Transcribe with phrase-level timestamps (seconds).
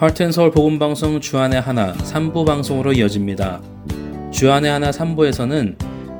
[0.00, 3.60] 하트앤서울 복음방송 주안의 하나 3부 방송으로 이어집니다.
[4.30, 5.76] 주안의 하나 3부에서는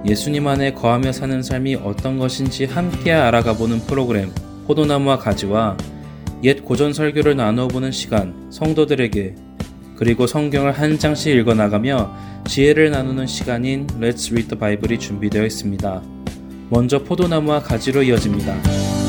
[0.06, 4.32] 예수님 안에 거하며 사는 삶이 어떤 것인지 함께 알아가보는 프로그램
[4.66, 5.78] 포도나무와 가지와
[6.44, 9.34] 옛 고전 설교를 나누어 보는 시간 성도들에게
[9.96, 12.14] 그리고 성경을 한 장씩 읽어 나가며
[12.48, 16.02] 지혜를 나누는 시간인 Let's Read the Bible이 준비되어 있습니다.
[16.68, 18.99] 먼저 포도나무와 가지로 이어집니다.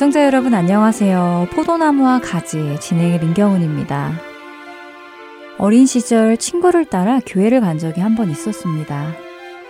[0.00, 1.48] 애청자 여러분 안녕하세요.
[1.52, 4.12] 포도나무와 가지 진행의 민경훈입니다.
[5.58, 9.12] 어린 시절 친구를 따라 교회를 간 적이 한 번 있었습니다.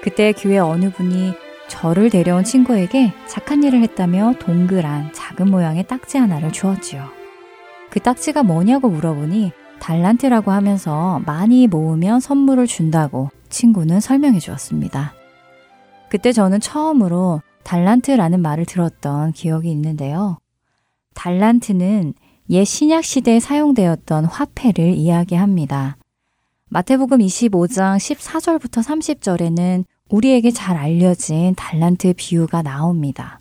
[0.04, 1.34] 그때 교회 어느 분이
[1.66, 7.08] 저를 데려온 친구에게 착한 일을 했다며 동그란 작은 모양의 딱지 하나를 주었지요.
[7.90, 15.12] 그 딱지가 뭐냐고 물어보니 달란트라고 하면서 많이 모으면 선물을 준다고 친구는 설명해 주었습니다.
[16.08, 20.38] 그때 저는 처음으로 달란트라는 말을 들었던 기억이 있는데요.
[21.14, 22.14] 달란트는
[22.50, 25.96] 옛 신약 시대에 사용되었던 화폐를 이야기합니다.
[26.68, 33.40] 마태복음 25장 14절부터 30절에는 우리에게 잘 알려진 달란트 비유가 나옵니다.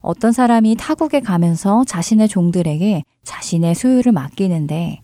[0.00, 5.02] 어떤 사람이 타국에 가면서 자신의 종들에게 자신의 소유를 맡기는데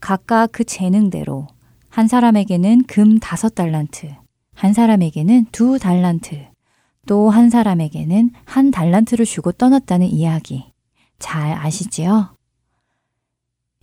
[0.00, 1.46] 각각 그 재능대로
[1.88, 4.08] 한 사람에게는 금 다섯 달란트,
[4.54, 6.51] 한 사람에게는 두 달란트,
[7.06, 10.72] 또 한 사람에게는 한 달란트를 주고 떠났다는 이야기.
[11.18, 12.36] 잘 아시지요?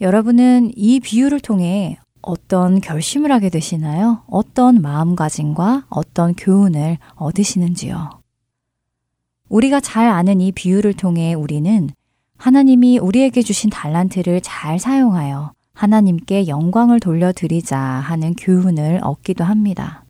[0.02, 4.24] 여러분은 이 비유를 통해 어떤 결심을 하게 되시나요?
[4.28, 8.10] 어떤 마음가짐과 어떤 교훈을 얻으시는지요?
[9.50, 11.90] 우리가 잘 아는 이 비유를 통해 우리는
[12.38, 20.06] 하나님이 우리에게 주신 달란트를 잘 사용하여 하나님께 영광을 돌려드리자 하는 교훈을 얻기도 합니다.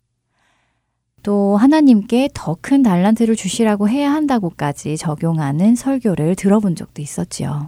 [1.22, 7.66] 또 하나님께 더 큰 달란트를 주시라고 해야 한다고까지 적용하는 설교를 들어본 적도 있었지요.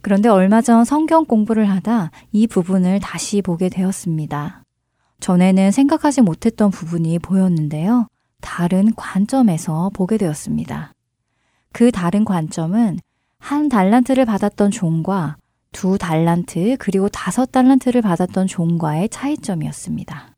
[0.00, 4.62] 그런데 얼마 전 성경 공부를 하다 이 부분을 다시 보게 되었습니다.
[5.20, 8.06] 전에는 생각하지 못했던 부분이 보였는데요.
[8.40, 10.92] 다른 관점에서 보게 되었습니다.
[11.72, 12.98] 그 다른 관점은
[13.38, 15.36] 한 달란트를 받았던 종과
[15.72, 20.37] 두 달란트 그리고 다섯 달란트를 받았던 종과의 차이점이었습니다.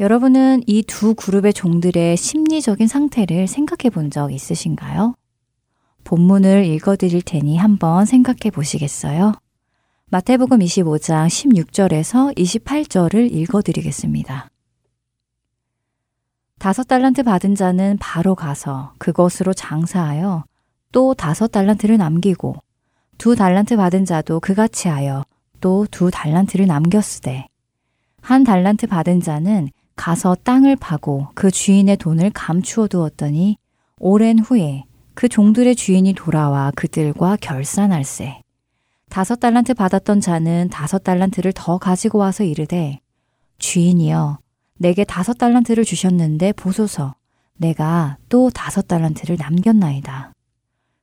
[0.00, 5.14] 여러분은 이 두 그룹의 종들의 심리적인 상태를 생각해 본 적 있으신가요?
[6.04, 9.32] 본문을 읽어 드릴 테니 한번 생각해 보시겠어요?
[10.10, 14.48] 마태복음 25장 16절에서 28절을 읽어 드리겠습니다.
[16.58, 20.44] 다섯 달란트 받은 자는 바로 가서 그것으로 장사하여
[20.92, 22.54] 또 다섯 달란트를 남기고
[23.18, 25.24] 두 달란트 받은 자도 그같이 하여
[25.60, 27.46] 또 두 달란트를 남겼으되
[28.22, 33.58] 한 달란트 받은 자는 가서 땅을 파고 그 주인의 돈을 감추어 두었더니
[33.98, 38.40] 오랜 후에 그 종들의 주인이 돌아와 그들과 결산할세.
[39.10, 43.00] 다섯 달란트 받았던 자는 다섯 달란트를 더 가지고 와서 이르되
[43.58, 44.38] 주인이여
[44.78, 47.16] 내게 다섯 달란트를 주셨는데 보소서
[47.56, 50.32] 내가 또 다섯 달란트를 남겼나이다.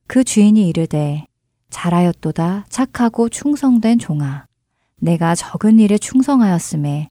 [0.06, 1.26] 그 주인이 이르되
[1.68, 4.46] 잘하였도다 착하고 충성된 종아
[4.98, 7.10] 내가 적은 일에 충성하였음에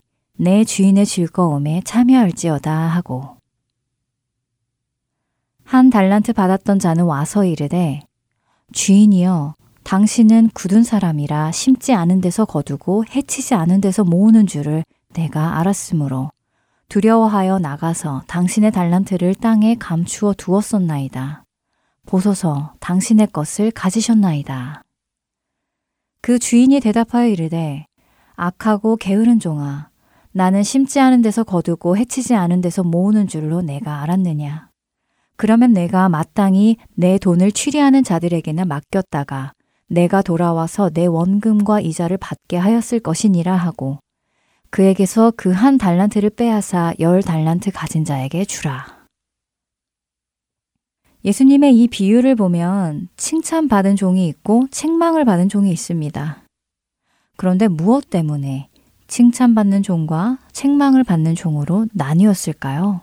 [0.41, 3.37] 내 주인의 즐거움에 참여할지어다 하고
[5.63, 8.01] 한 달란트 받았던 자는 와서 이르되
[8.73, 14.83] 주인이여 당신은 굳은 사람이라 심지 않은 데서 거두고 해치지 않은 데서 모으는 줄을
[15.13, 16.31] 내가 알았으므로
[16.89, 21.43] 두려워하여 나가서 당신의 달란트를 땅에 감추어 두었었나이다.
[22.07, 24.81] 보소서 당신의 것을 가지셨나이다.
[26.19, 27.85] 그 주인이 대답하여 이르되
[28.35, 29.90] 악하고 게으른 종아
[30.33, 34.69] 나는 심지 않은 데서 거두고 해치지 않은 데서 모으는 줄로 내가 알았느냐.
[35.35, 39.53] 그러면 내가 마땅히 내 돈을 취리하는 자들에게나 맡겼다가
[39.87, 43.99] 내가 돌아와서 내 원금과 이자를 받게 하였을 것이니라 하고
[44.69, 49.01] 그에게서 그 한 달란트를 빼앗아 열 달란트 가진 자에게 주라.
[51.25, 56.43] 예수님의 이 비유를 보면 칭찬받은 종이 있고 책망을 받은 종이 있습니다.
[57.35, 58.69] 그런데 무엇 때문에
[59.11, 63.01] 칭찬받는 종과 책망을 받는 종으로 나뉘었을까요?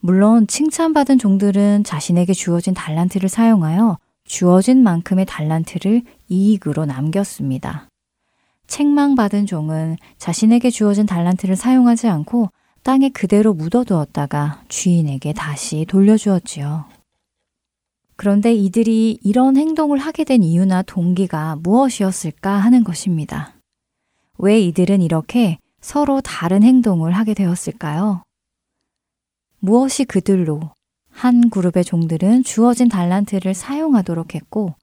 [0.00, 6.00] 물론 칭찬받은 종들은 자신에게 주어진 달란트를 사용하여 주어진 만큼의 달란트를
[6.30, 7.90] 이익으로 남겼습니다.
[8.68, 12.48] 책망받은 종은 자신에게 주어진 달란트를 사용하지 않고
[12.82, 16.86] 땅에 그대로 묻어두었다가 주인에게 다시 돌려주었지요.
[18.16, 23.57] 그런데 이들이 이런 행동을 하게 된 이유나 동기가 무엇이었을까 하는 것입니다.
[24.38, 28.22] 왜 이들은 이렇게 서로 다른 행동을 하게 되었을까요?
[29.60, 30.60] 무엇이 그들로
[31.10, 34.74] 한 그룹의 종들은 주어진 달란트를 사용하도록 했고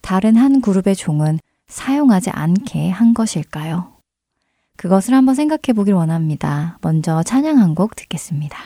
[0.00, 1.38] 다른 한 그룹의 종은
[1.68, 3.92] 사용하지 않게 한 것일까요?
[4.76, 6.78] 그것을 한번 생각해 보길 원합니다.
[6.80, 8.58] 먼저 찬양 한 곡 듣겠습니다.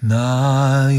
[0.00, 0.98] 나의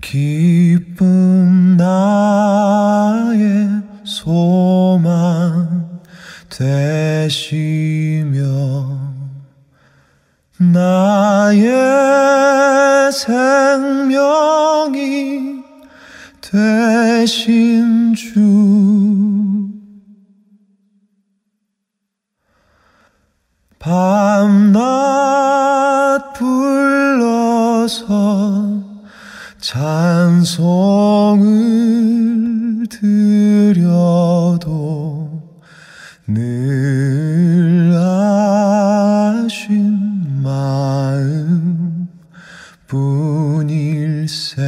[0.00, 5.95] 기쁨 나의 소망
[6.58, 8.40] 되시며
[10.58, 11.62] 나의
[13.12, 14.46] 생명이
[16.40, 18.40] 되신 주.
[23.78, 24.72] 밤낮
[26.32, 27.96] 불러서
[29.60, 30.46] 찬송을
[32.88, 34.06] 드려도
[36.28, 37.92] 늘
[39.36, 42.08] 아신 마음
[42.88, 44.60] 뿐일세.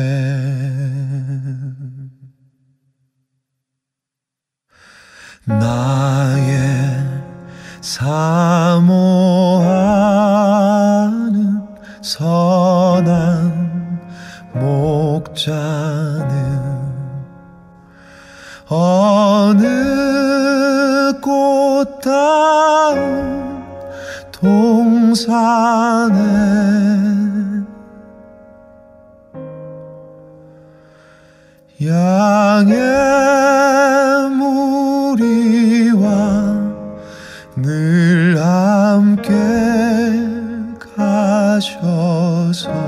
[5.46, 6.48] 나의
[7.80, 8.38] 사모하는
[12.02, 13.48] 선한
[14.54, 16.07] 목자
[21.78, 23.62] 꽃다운
[24.32, 26.16] 동산에
[31.80, 32.80] 양의
[34.30, 36.08] 무리와
[37.54, 39.32] 늘 함께
[40.96, 42.87] 가셔서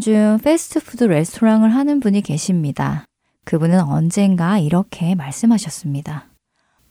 [0.00, 3.04] 중 패스트푸드 레스토랑을 하는 분이 계십니다.
[3.44, 6.26] 그분은 언젠가 이렇게 말씀하셨습니다.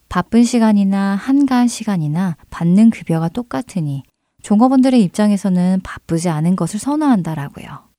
[0.07, 4.03] 바쁜 시간이나 한가한 시간이나 받는 급여가 똑같으니
[4.41, 7.89] 종업원들의 입장에서는 바쁘지 않은 것을 선호한다라고요.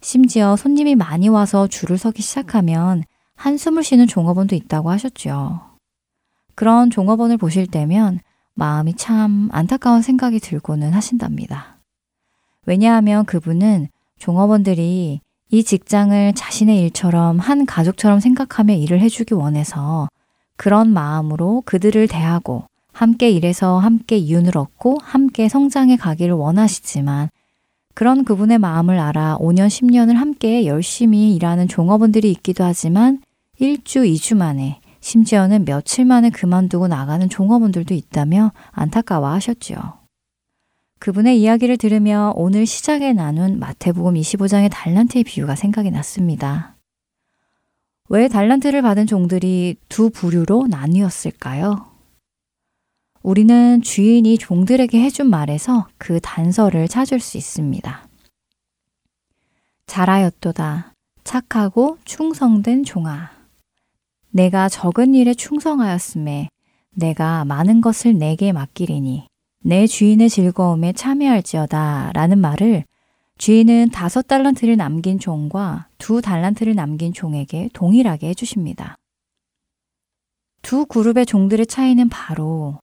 [0.00, 3.04] 심지어 손님이 많이 와서 줄을 서기 시작하면
[3.36, 5.60] 한숨을 쉬는 종업원도 있다고 하셨죠.
[6.54, 8.20] 그런 종업원을 보실 때면
[8.54, 11.78] 마음이 참 안타까운 생각이 들고는 하신답니다.
[12.66, 13.88] 왜냐하면 그분은
[14.22, 20.08] 종업원들이 이 직장을 자신의 일처럼 한 가족처럼 생각하며 일을 해주기 원해서
[20.56, 22.62] 그런 마음으로 그들을 대하고
[22.92, 27.30] 함께 일해서 함께 이윤을 얻고 함께 성장해 가기를 원하시지만
[27.94, 33.20] 그런 그분의 마음을 알아 5년, 10년을 함께 열심히 일하는 종업원들이 있기도 하지만
[33.60, 40.01] 1주, 2주 만에 심지어는 며칠 만에 그만두고 나가는 종업원들도 있다며 안타까워 하셨지요.
[41.02, 46.76] 그분의 이야기를 들으며 오늘 시작에 나눈 마태복음 25장의 달란트의 비유가 생각이 났습니다.
[48.08, 51.90] 왜 달란트를 받은 종들이 두 부류로 나뉘었을까요?
[53.20, 58.06] 우리는 주인이 종들에게 해준 말에서 그 단서를 찾을 수 있습니다.
[59.86, 60.92] 잘하였도다.
[61.24, 63.32] 착하고 충성된 종아.
[64.30, 66.48] 내가 적은 일에 충성하였음에
[66.94, 69.31] 내가 많은 것을 내게 맡기리니
[69.62, 72.84] 내 주인의 즐거움에 참여할지어다 라는 말을
[73.38, 78.96] 주인은 다섯 달란트를 남긴 종과 두 달란트를 남긴 종에게 동일하게 해주십니다.
[80.62, 82.78] 두 그룹의 종들의 차이는 바로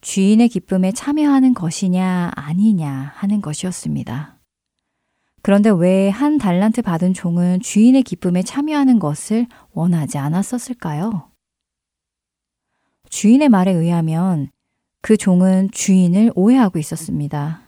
[0.00, 4.38] 주인의 기쁨에 참여하는 것이냐 아니냐 하는 것이었습니다.
[5.42, 11.30] 그런데 왜 한 달란트 받은 종은 주인의 기쁨에 참여하는 것을 원하지 않았었을까요?
[13.10, 14.48] 주인의 말에 의하면
[15.04, 17.60] 그 종은 주인을 오해하고 있었습니다.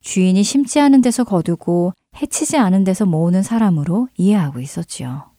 [0.00, 5.32] 주인이 심지 않은 데서 거두고 해치지 않은 데서 모으는 사람으로 이해하고 있었지요.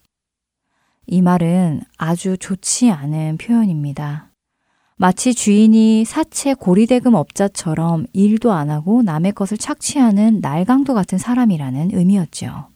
[1.07, 4.29] 이 말은 아주 좋지 않은 표현입니다.
[4.97, 12.67] 마치 주인이 사채 고리대금 업자처럼 일도 안 하고 남의 것을 착취하는 날강도 같은 사람이라는 의미였죠.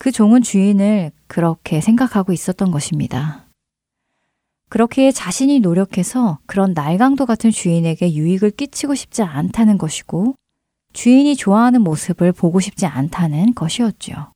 [0.00, 3.46] 그 종은 주인을 그렇게 생각하고 있었던 것입니다.
[4.72, 10.34] 그렇게 자신이 노력해서 그런 날강도 같은 주인에게 유익을 끼치고 싶지 않다는 것이고
[10.94, 14.32] 주인이 좋아하는 모습을 보고 싶지 않다는 것이었죠.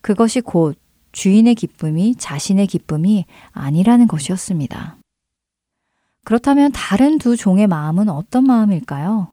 [0.00, 0.78] 그것이 곧
[1.10, 4.98] 주인의 기쁨이 자신의 기쁨이 아니라는 것이었습니다.
[6.24, 9.32] 그렇다면 다른 두 종의 마음은 어떤 마음일까요?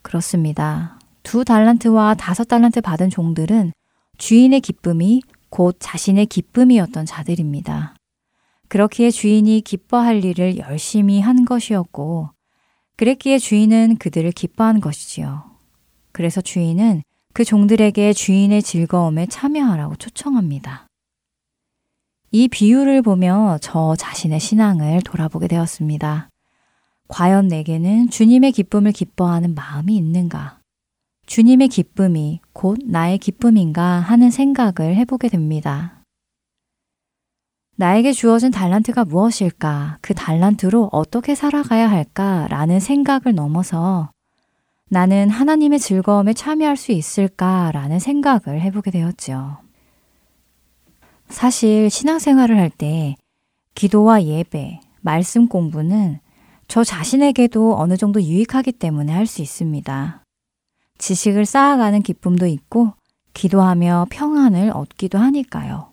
[0.00, 0.98] 그렇습니다.
[1.22, 3.72] 두 달란트와 다섯 달란트 받은 종들은
[4.16, 7.96] 주인의 기쁨이 곧 자신의 기쁨이었던 자들입니다.
[8.72, 12.30] 그렇기에 주인이 기뻐할 일을 열심히 한 것이었고,
[12.96, 15.44] 그랬기에 주인은 그들을 기뻐한 것이지요.
[16.10, 17.02] 그래서 주인은
[17.34, 20.86] 그 종들에게 주인의 즐거움에 참여하라고 초청합니다.
[22.30, 26.30] 이 비유를 보며 저 자신의 신앙을 돌아보게 되었습니다.
[27.08, 30.60] 과연 내게는 주님의 기쁨을 기뻐하는 마음이 있는가?
[31.26, 36.01] 주님의 기쁨이 곧 나의 기쁨인가 하는 생각을 해보게 됩니다.
[37.82, 39.98] 나에게 주어진 달란트가 무엇일까?
[40.02, 42.46] 그 달란트로 어떻게 살아가야 할까?
[42.48, 44.12] 라는 생각을 넘어서
[44.88, 47.72] 나는 하나님의 즐거움에 참여할 수 있을까?
[47.72, 49.56] 라는 생각을 해보게 되었죠.
[51.28, 53.16] 사실 신앙생활을 할 때
[53.74, 56.20] 기도와 예배, 말씀 공부는
[56.68, 60.22] 저 자신에게도 어느 정도 유익하기 때문에 할 수 있습니다.
[60.98, 62.92] 지식을 쌓아가는 기쁨도 있고
[63.34, 65.91] 기도하며 평안을 얻기도 하니까요.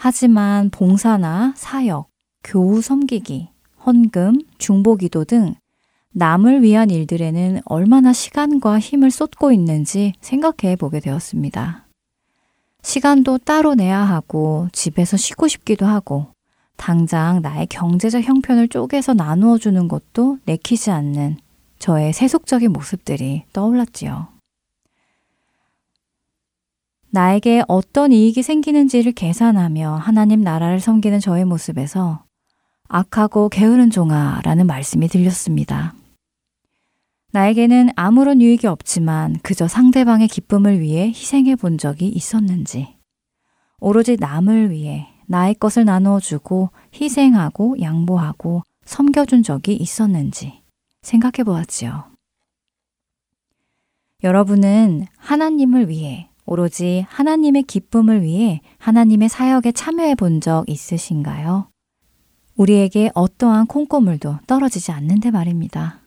[0.00, 2.08] 하지만 봉사나 사역,
[2.44, 3.48] 교우 섬기기,
[3.84, 5.56] 헌금, 중보기도 등
[6.12, 11.88] 남을 위한 일들에는 얼마나 시간과 힘을 쏟고 있는지 생각해 보게 되었습니다.
[12.82, 16.28] 시간도 따로 내야 하고 집에서 쉬고 싶기도 하고
[16.76, 21.38] 당장 나의 경제적 형편을 쪼개서 나누어 주는 것도 내키지 않는
[21.80, 24.37] 저의 세속적인 모습들이 떠올랐지요.
[27.10, 32.24] 나에게 어떤 이익이 생기는지를 계산하며 하나님 나라를 섬기는 저의 모습에서
[32.88, 35.94] 악하고 게으른 종아 라는 말씀이 들렸습니다.
[37.32, 42.96] 나에게는 아무런 유익이 없지만 그저 상대방의 기쁨을 위해 희생해 본 적이 있었는지,
[43.80, 50.62] 오로지 남을 위해 나의 것을 나누어 주고 희생하고 양보하고 섬겨준 적이 있었는지
[51.02, 52.04] 생각해 보았지요.
[54.24, 61.68] 여러분은 하나님을 위해 오로지 하나님의 기쁨을 위해 하나님의 사역에 참여해 본 적 있으신가요?
[62.56, 66.00] 우리에게 어떠한 콩고물도 떨어지지 않는데 말입니다.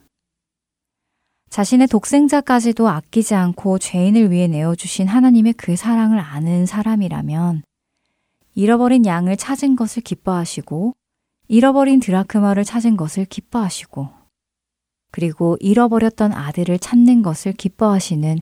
[1.52, 7.62] 자신의 독생자까지도 아끼지 않고 죄인을 위해 내어주신 하나님의 그 사랑을 아는 사람이라면
[8.56, 10.94] 잃어버린 양을 찾은 것을 기뻐하시고
[11.50, 14.10] 잃어버린 드라크마를 찾은 것을 기뻐하시고
[15.12, 18.40] 그리고 잃어버렸던 아들을 찾는 것을 기뻐하시는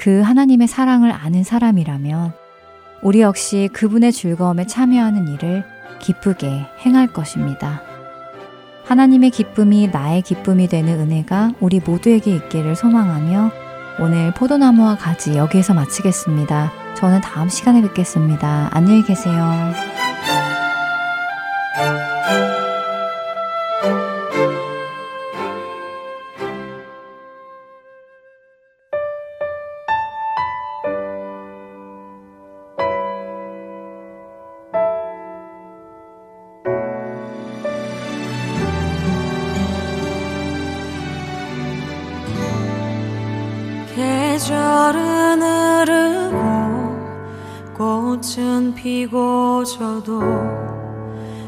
[0.00, 2.32] 그 하나님의 사랑을 아는 사람이라면
[3.02, 5.62] 우리 역시 그분의 즐거움에 참여하는 일을
[5.98, 7.82] 기쁘게 행할 것입니다.
[8.86, 13.50] 하나님의 기쁨이 나의 기쁨이 되는 은혜가 우리 모두에게 있기를 소망하며
[14.00, 16.72] 오늘 포도나무와 가지 여기에서 마치겠습니다.
[16.94, 18.70] 저는 다음 시간에 뵙겠습니다.
[18.72, 19.74] 안녕히 계세요.
[48.74, 50.20] 피고 져도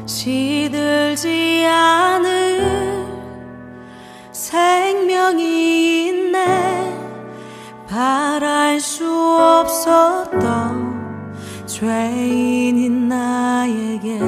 [0.05, 3.03] 시들지 않은
[4.31, 6.99] 생명이 있네.
[7.87, 9.05] 바랄 수
[9.61, 10.93] 없었던
[11.67, 14.19] 죄인인 나에게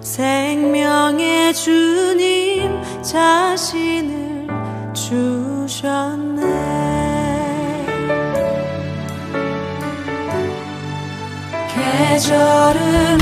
[0.00, 4.48] 생명의 주님 자신을
[4.92, 6.49] 주셨네.
[12.20, 13.19] 계절은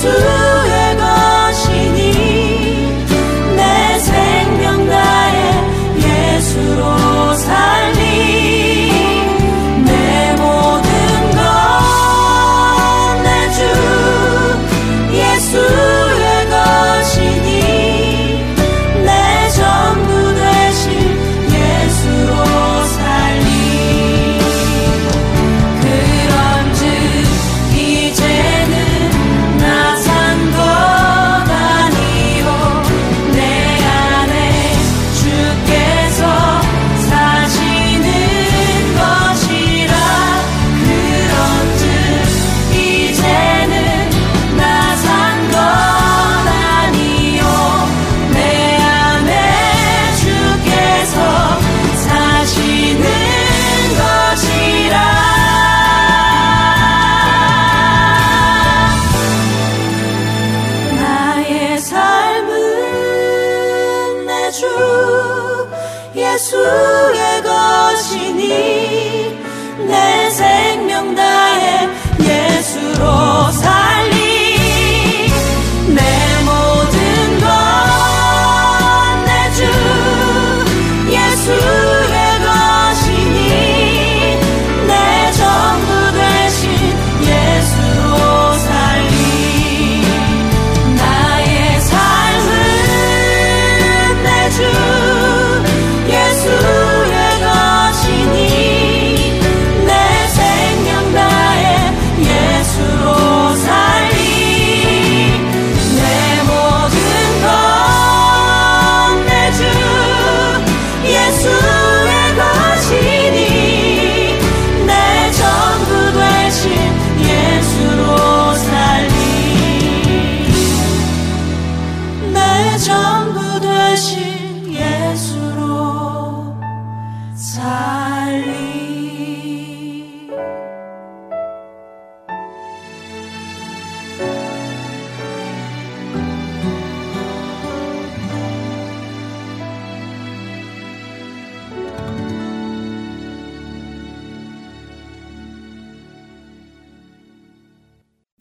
[0.00, 0.29] soon.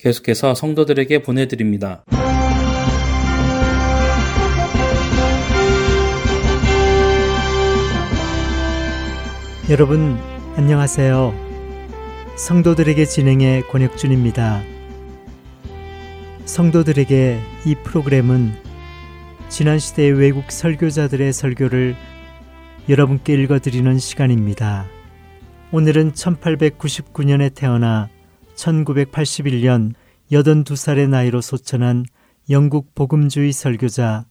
[0.09, 2.03] 계속해서 성도들에게 보내드립니다.
[9.69, 10.17] 여러분,
[10.55, 11.33] 안녕하세요.
[12.37, 14.63] 성도들에게 진행해 권혁준입니다.
[16.45, 18.53] 성도들에게 이 프로그램은
[19.49, 21.95] 지난 시대의 외국 설교자들의 설교를
[22.87, 24.87] 여러분께 읽어드리는 시간입니다.
[25.71, 28.09] 오늘은 1899년에 태어나
[28.59, 29.93] 1981년
[30.31, 32.05] 82살의 나이로 소천한
[32.49, 34.25] 영국 복음주의 설교자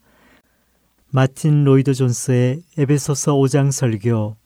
[1.10, 4.36] 마틴 로이드 존스의 에베소서 5장 설교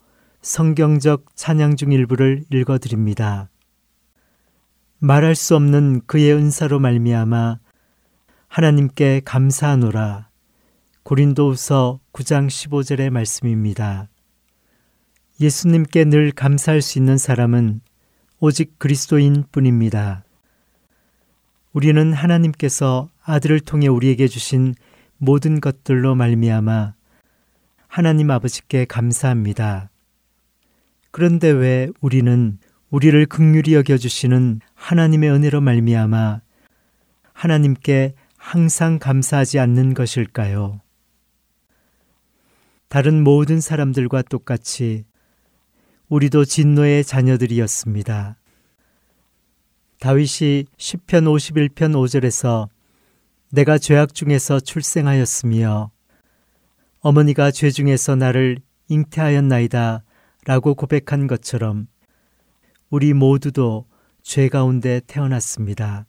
[0.40, 3.48] 성경적 찬양 중 일부를 읽어 드립니다.
[4.98, 7.58] 말할 수 없는 그의 은사로 말미암아
[8.46, 10.28] 하나님께 감사하노라.
[11.02, 14.08] 고린도후서 9장 15절의 말씀입니다.
[15.40, 17.80] 예수님께 늘 감사할 수 있는 사람은
[18.44, 20.24] 오직 그리스도인 뿐입니다.
[21.72, 24.74] 우리는 하나님께서 아들을 통해 우리에게 주신
[25.16, 26.94] 모든 것들로 말미암아
[27.86, 29.90] 하나님 아버지께 감사합니다.
[31.12, 32.58] 그런데 왜 우리는
[32.90, 36.40] 우리를 극률히 여겨 주시는 하나님의 은혜로 말미암아
[37.34, 40.80] 하나님께 항상 감사하지 않는 것일까요?
[42.88, 45.04] 다른 모든 사람들과 똑같이
[46.12, 48.36] 우리도 진노의 자녀들이었습니다.
[49.98, 52.68] 다윗이 10편 51편 5절에서
[53.50, 55.90] 내가 죄악 중에서 출생하였으며
[57.00, 60.04] 어머니가 죄 중에서 나를 잉태하였나이다
[60.44, 61.86] 라고 고백한 것처럼
[62.90, 63.86] 우리 모두도
[64.20, 66.04] 죄 가운데 태어났습니다.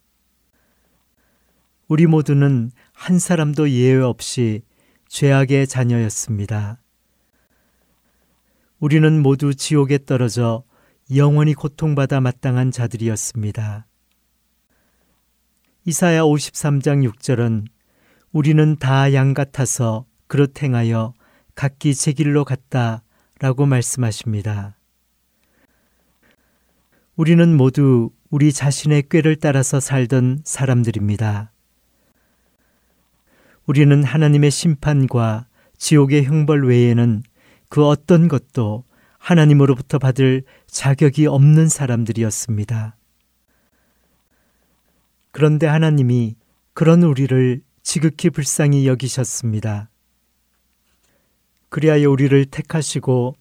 [1.87, 4.63] 우리 모두는 한 사람도 예외 없이
[5.07, 6.82] 죄악의 자녀였습니다.
[8.83, 10.65] 우리는 모두 지옥에 떨어져
[11.15, 13.87] 영원히 고통받아 마땅한 자들이었습니다.
[15.85, 17.67] 이사야 53장 6절은
[18.33, 21.13] 우리는 다 양 같아서 그릇 행하여
[21.55, 23.03] 각기 제 길로 갔다
[23.39, 24.77] 라고 말씀하십니다.
[27.15, 31.53] 우리는 모두 우리 자신의 꾀를 따라서 살던 사람들입니다.
[33.65, 37.23] 우리는 하나님의 심판과 지옥의 형벌 외에는
[37.73, 38.83] 그 어떤 것도
[39.17, 42.95] 하나님으로부터 받을 자격이 없는 사람들이었습니다.
[45.31, 46.35] 그런데 하나님이
[46.75, 49.89] 그런 우리를 지극히 불쌍히 여기셨습니다.
[51.69, 53.37] 그리하여 우리를 택하시고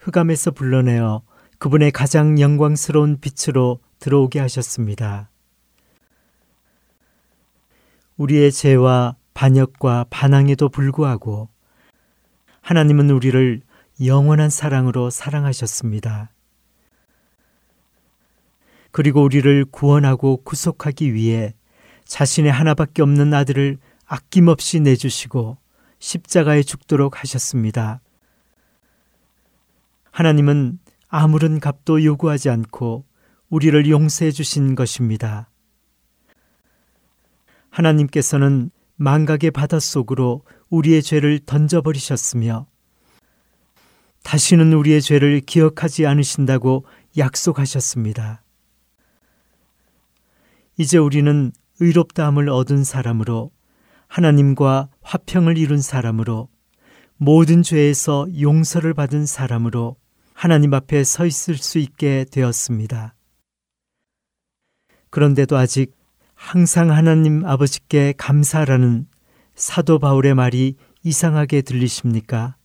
[0.00, 1.22] 흑암에서 불러내어
[1.56, 5.30] 그분의 가장 영광스러운 빛으로 들어오게 하셨습니다.
[8.18, 11.48] 우리의 죄와 반역과 반항에도 불구하고
[12.60, 13.62] 하나님은 우리를
[14.04, 16.32] 영원한 사랑으로 사랑하셨습니다.
[18.92, 21.54] 그리고 우리를 구원하고 구속하기 위해
[22.04, 25.58] 자신의 하나밖에 없는 아들을 아낌없이 내주시고
[25.98, 28.00] 십자가에 죽도록 하셨습니다.
[30.10, 33.04] 하나님은 아무런 값도 요구하지 않고
[33.48, 35.48] 우리를 용서해 주신 것입니다.
[37.70, 42.66] 하나님께서는 망각의 바닷 속으로 우리의 죄를 던져버리셨으며
[44.30, 46.84] 다시는 우리의 죄를 기억하지 않으신다고
[47.18, 48.44] 약속하셨습니다.
[50.78, 53.50] 이제 우리는 의롭다함을 얻은 사람으로
[54.06, 56.48] 하나님과 화평을 이룬 사람으로
[57.16, 59.96] 모든 죄에서 용서를 받은 사람으로
[60.32, 63.16] 하나님 앞에 서 있을 수 있게 되었습니다.
[65.10, 65.92] 그런데도 아직
[66.36, 69.08] 항상 하나님 아버지께 감사라는
[69.56, 72.59] 사도 바울의 말이 이상하게 들리십니까?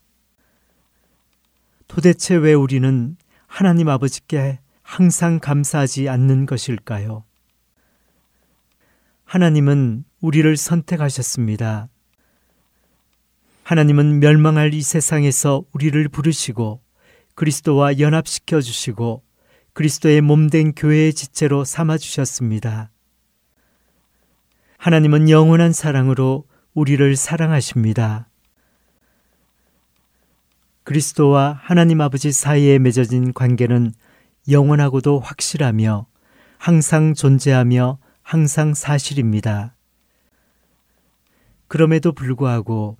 [1.88, 3.16] 도대체 왜 우리는
[3.48, 7.24] 하나님 아버지께 항상 감사하지 않는 것일까요?
[9.24, 11.88] 하나님은 우리를 선택하셨습니다.
[13.64, 16.82] 하나님은 멸망할 이 세상에서 우리를 부르시고
[17.34, 19.24] 그리스도와 연합시켜 주시고
[19.74, 22.92] 그리스도의 몸된 교회의 지체로 삼아 주셨습니다.
[24.78, 28.30] 하나님은 영원한 사랑으로 우리를 사랑하십니다.
[30.86, 33.92] 그리스도와 하나님 아버지 사이에 맺어진 관계는
[34.50, 36.06] 영원하고도 확실하며
[36.60, 39.76] 항상 존재하며 항상 사실입니다.
[41.68, 42.98] 그럼에도 불구하고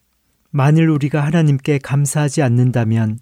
[0.50, 3.20] 만일 우리가 하나님께 감사하지 않는다면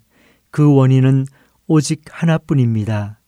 [0.50, 1.26] 그 원인은
[1.66, 3.20] 오직 하나뿐입니다.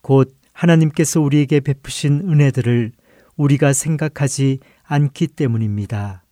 [0.00, 2.90] 곧 하나님께서 우리에게 베푸신 은혜들을
[3.36, 6.25] 우리가 생각하지 않기 때문입니다.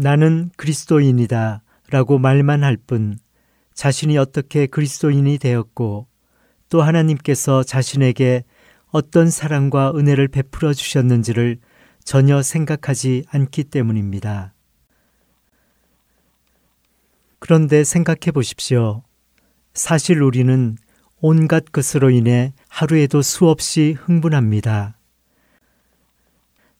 [0.00, 3.18] 나는 그리스도인이다 라고 말만 할 뿐
[3.74, 6.06] 자신이 어떻게 그리스도인이 되었고
[6.68, 8.44] 또 하나님께서 자신에게
[8.90, 11.58] 어떤 사랑과 은혜를 베풀어 주셨는지를
[12.04, 14.54] 전혀 생각하지 않기 때문입니다.
[17.40, 19.02] 그런데 생각해 보십시오.
[19.74, 20.76] 사실 우리는
[21.20, 24.96] 온갖 것으로 인해 하루에도 수없이 흥분합니다.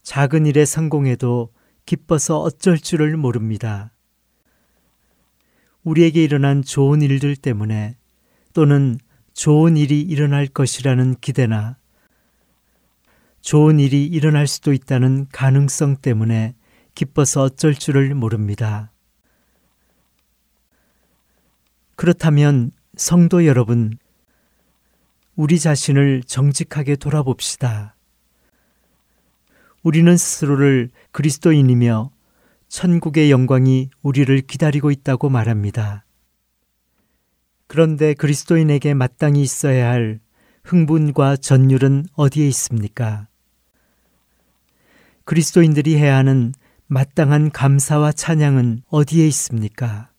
[0.04, 1.50] 작은 일에 성공해도
[1.88, 3.94] 기뻐서 어쩔 줄을 모릅니다.
[5.84, 7.96] 우리에게 일어난 좋은 일들 때문에
[8.52, 8.98] 또는
[9.32, 11.78] 좋은 일이 일어날 것이라는 기대나
[13.40, 16.54] 좋은 일이 일어날 수도 있다는 가능성 때문에
[16.94, 18.92] 기뻐서 어쩔 줄을 모릅니다.
[21.96, 23.96] 그렇다면 성도 여러분,
[25.36, 27.94] 우리 자신을 정직하게 돌아봅시다.
[29.82, 32.10] 우리는 스스로를 그리스도인이며
[32.68, 36.04] 천국의 영광이 우리를 기다리고 있다고 말합니다.
[37.66, 40.20] 그런데 그리스도인에게 마땅히 있어야 할
[40.64, 43.28] 흥분과 전율은 어디에 있습니까?
[45.24, 46.52] 그리스도인들이 해야 하는
[46.86, 50.10] 마땅한 감사와 찬양은 어디에 있습니까?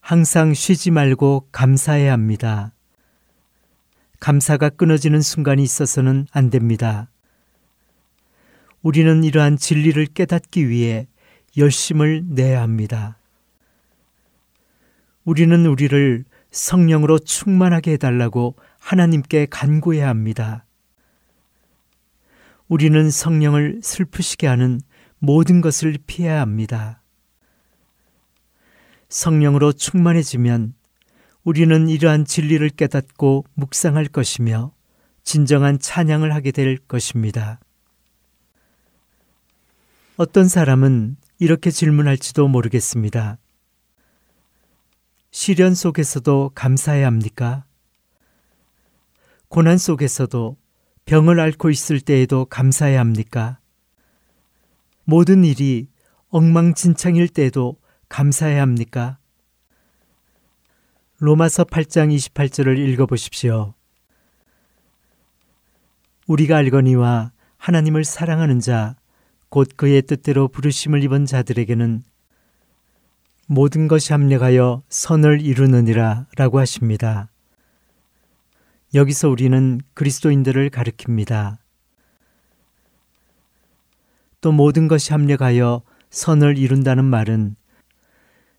[0.00, 2.72] 항상 쉬지 말고 감사해야 합니다.
[4.20, 7.08] 감사가 끊어지는 순간이 있어서는 안 됩니다.
[8.86, 11.08] 우리는 이러한 진리를 깨닫기 위해
[11.56, 13.18] 열심을 내야 합니다.
[15.24, 20.66] 우리는 우리를 성령으로 충만하게 해달라고 하나님께 간구해야 합니다.
[22.68, 24.80] 우리는 성령을 슬프시게 하는
[25.18, 27.02] 모든 것을 피해야 합니다.
[29.08, 30.74] 성령으로 충만해지면
[31.42, 34.70] 우리는 이러한 진리를 깨닫고 묵상할 것이며
[35.24, 37.58] 진정한 찬양을 하게 될 것입니다.
[40.18, 43.36] 어떤 사람은 이렇게 질문할지도 모르겠습니다.
[45.30, 47.66] 시련 속에서도 감사해야 합니까?
[49.48, 50.56] 고난 속에서도
[51.04, 53.58] 병을 앓고 있을 때에도 감사해야 합니까?
[55.04, 55.90] 모든 일이
[56.30, 57.76] 엉망진창일 때에도
[58.08, 59.18] 감사해야 합니까?
[61.18, 63.74] 로마서 8장 28절을 읽어보십시오.
[66.26, 68.96] 우리가 알거니와 하나님을 사랑하는 자,
[69.56, 72.04] 곧 그의 뜻대로 부르심을 입은 자들에게는
[73.46, 77.30] 모든 것이 합력하여 선을 이루느니라 라고 하십니다.
[78.92, 81.56] 여기서 우리는 그리스도인들을 가리킵니다.
[84.42, 87.56] 또 모든 것이 합력하여 선을 이룬다는 말은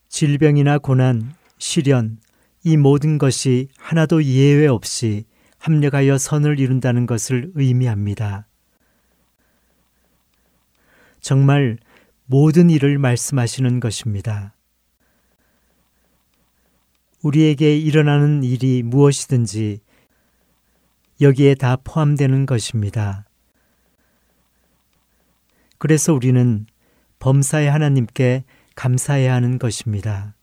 [0.09, 2.17] 질병이나 고난, 시련,
[2.63, 5.25] 이 모든 것이 하나도 예외 없이
[5.59, 8.46] 합력하여 선을 이룬다는 것을 의미합니다.
[11.27, 11.77] 정말
[12.25, 14.55] 모든 일을 말씀하시는 것입니다.
[17.21, 19.81] 우리에게 일어나는 일이 무엇이든지
[21.19, 23.25] 여기에 다 포함되는 것입니다.
[25.77, 26.65] 그래서 우리는
[27.19, 30.33] 범사의 하나님께 감사해야 하는 것입니다.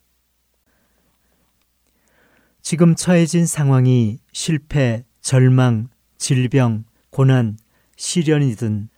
[2.60, 7.56] 지금 처해진 상황이 실패, 절망, 질병, 고난,
[7.96, 8.90] 시련이든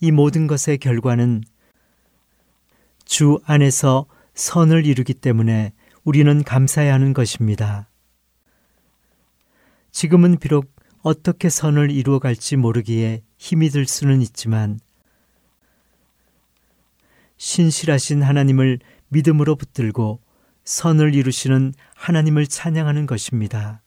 [0.00, 1.44] 이 모든 것의 결과는
[3.04, 5.72] 주 안에서 선을 이루기 때문에
[6.04, 7.88] 우리는 감사해야 하는 것입니다.
[9.92, 14.78] 지금은 비록 어떻게 선을 이루어 갈지 모르기에 힘이 들 수는 있지만
[17.36, 20.20] 신실하신 하나님을 믿음으로 붙들고
[20.64, 23.82] 선을 이루시는 하나님을 찬양하는 것입니다.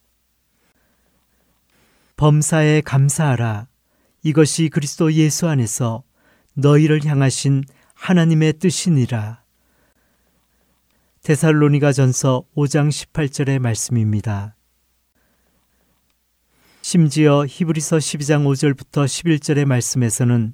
[2.18, 3.68] 범사에 감사하라.
[4.24, 6.04] 이것이 그리스도 예수 안에서
[6.54, 9.44] 너희를 향하신 하나님의 뜻이니라.
[11.24, 14.56] 데살로니가 전서 5장 18절의 말씀입니다.
[16.82, 20.54] 심지어 히브리서 12장 5절부터 11절의 말씀에서는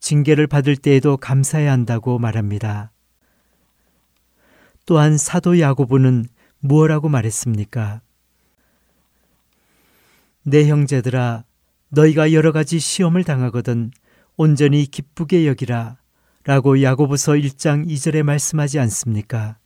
[0.00, 2.92] 징계를 받을 때에도 감사해야 한다고 말합니다.
[4.84, 6.26] 또한 사도 야고보는
[6.60, 8.00] 무엇라고 말했습니까?
[10.44, 11.44] 내 형제들아
[11.96, 13.90] 너희가 여러 가지 시험을 당하거든
[14.36, 15.96] 온전히 기쁘게 여기라
[16.44, 19.56] 라고 야고보서 1장 2절에 말씀하지 않습니까?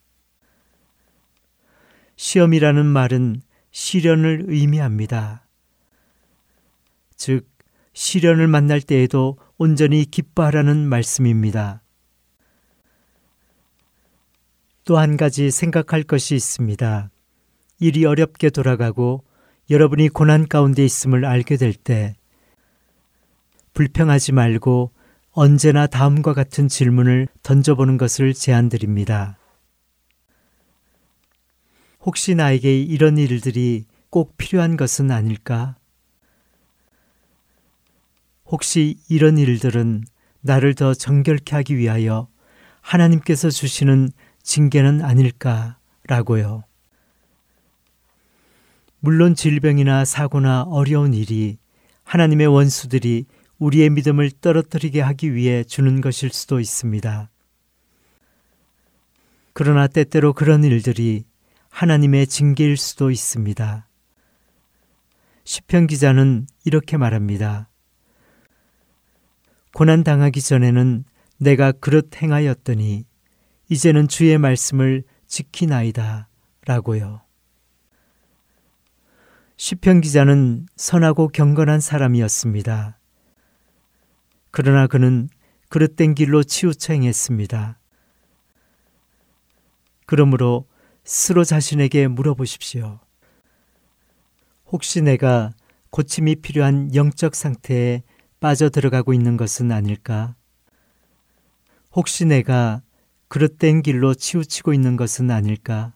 [2.15, 5.45] 시험이라는 말은 시련을 의미합니다.
[7.17, 7.49] 즉,
[7.93, 11.83] 시련을 만날 때에도 온전히 기뻐하라는 말씀입니다.
[14.85, 17.11] 또 한 가지 생각할 것이 있습니다.
[17.81, 19.25] 일이 어렵게 돌아가고
[19.69, 22.17] 여러분이 고난 가운데 있음을 알게 될 때
[23.75, 24.93] 불평하지 말고
[25.33, 29.39] 언제나 다음과 같은 질문을 던져보는 것을 제안드립니다.
[32.01, 35.77] 혹시 나에게 이런 일들이 꼭 필요한 것은 아닐까?
[38.47, 40.05] 혹시 이런 일들은
[40.41, 42.29] 나를 더 정결케 하기 위하여
[42.81, 44.11] 하나님께서 주시는
[44.43, 46.65] 징계는 아닐까라고요.
[48.99, 51.59] 물론 질병이나 사고나 어려운 일이
[52.05, 53.27] 하나님의 원수들이
[53.61, 57.31] 우리의 믿음을 떨어뜨리게 하기 위해 주는 것일 수도 있습니다.
[59.53, 61.25] 그러나 때때로 그런 일들이
[61.69, 63.87] 하나님의 징계일 수도 있습니다.
[65.45, 67.69] 시편 기자는 이렇게 말합니다.
[69.75, 71.05] 고난 당하기 전에는
[71.39, 73.05] 내가 그릇 행하였더니
[73.69, 76.29] 이제는 주의 말씀을 지키나이다
[76.67, 77.23] 라고요.
[79.57, 83.00] 시편 기자는 선하고 경건한 사람이었습니다.
[84.51, 85.29] 그러나 그는
[85.69, 87.79] 그릇된 길로 치우쳐 행했습니다.
[90.07, 90.67] 그러므로
[91.05, 92.99] 스스로 자신에게 물어보십시오.
[94.67, 95.53] 혹시 내가
[95.91, 98.03] 고침이 필요한 영적 상태에
[98.41, 100.35] 빠져 들어가고 있는 것은 아닐까?
[101.93, 102.83] 혹시 내가
[103.29, 105.93] 그릇된 길로 치우치고 있는 것은 아닐까?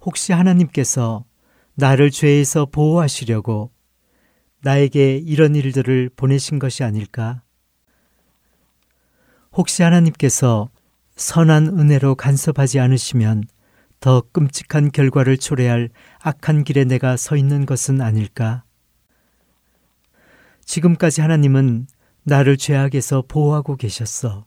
[0.00, 1.24] 혹시 하나님께서
[1.74, 3.70] 나를 죄에서 보호하시려고
[4.62, 7.42] 나에게 이런 일들을 보내신 것이 아닐까?
[9.52, 10.70] 혹시 하나님께서
[11.16, 13.44] 선한 은혜로 간섭하지 않으시면
[14.00, 15.90] 더 끔찍한 결과를 초래할
[16.20, 18.64] 악한 길에 내가 서 있는 것은 아닐까?
[20.64, 21.86] 지금까지 하나님은
[22.22, 24.46] 나를 죄악에서 보호하고 계셨어.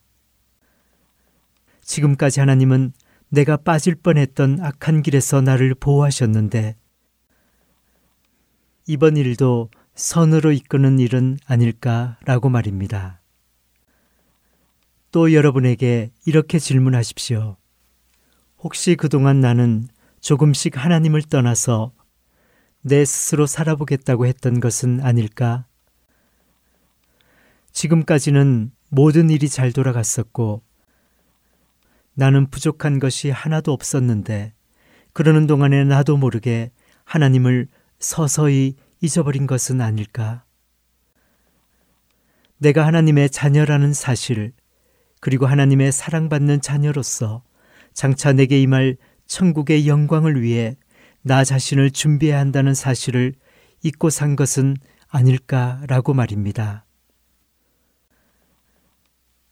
[1.82, 2.94] 지금까지 하나님은
[3.30, 6.76] 내가 빠질 뻔했던 악한 길에서 나를 보호하셨는데
[8.88, 13.22] 이번 일도 선으로 이끄는 일은 아닐까라고 말입니다.
[15.12, 17.58] 또 여러분에게 이렇게 질문하십시오.
[18.60, 19.88] 혹시 그동안 나는
[20.22, 21.92] 조금씩 하나님을 떠나서
[22.82, 25.66] 내 스스로 살아보겠다고 했던 것은 아닐까?
[27.74, 30.64] 지금까지는 모든 일이 잘 돌아갔었고
[32.14, 34.54] 나는 부족한 것이 하나도 없었는데
[35.14, 36.72] 그러는 동안에 나도 모르게
[37.04, 37.68] 하나님을
[38.00, 40.46] 서서히 잊어버린 것은 아닐까?
[42.60, 44.54] 내가 하나님의 자녀라는 사실,
[45.20, 47.44] 그리고 하나님의 사랑받는 자녀로서
[47.94, 50.78] 장차 내게 임할 천국의 영광을 위해
[51.24, 53.34] 나 자신을 준비해야 한다는 사실을
[53.84, 54.78] 잊고 산 것은
[55.10, 56.86] 아닐까라고 말입니다.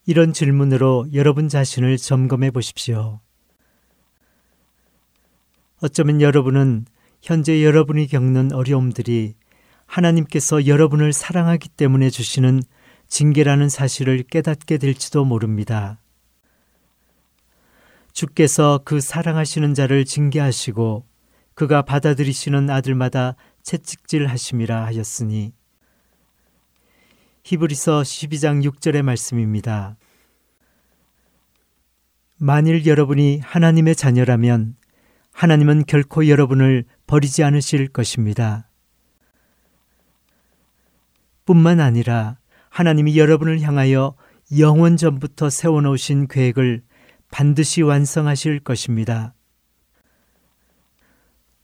[0.06, 3.20] 이런 질문으로 여러분 자신을 점검해 보십시오.
[5.82, 6.86] 어쩌면 여러분은
[7.22, 9.36] 현재 여러분이 겪는 어려움들이
[9.90, 12.62] 하나님께서 여러분을 사랑하기 때문에 주시는
[13.08, 16.00] 징계라는 사실을 깨닫게 될지도 모릅니다.
[18.14, 21.06] 주께서 그 사랑하시는 자를 징계하시고
[21.56, 25.54] 그가 받아들이시는 아들마다 채찍질 하심이라 하였으니
[27.44, 29.98] 히브리서 12장 6절의 말씀입니다.
[32.38, 34.76] 만일 여러분이 하나님의 자녀라면
[35.32, 38.69] 하나님은 결코 여러분을 버리지 않으실 것입니다.
[41.50, 42.38] 뿐만 아니라
[42.70, 44.14] 하나님이 여러분을 향하여
[44.60, 46.84] 영원 전부터 세워놓으신 계획을
[47.32, 49.34] 반드시 완성하실 것입니다.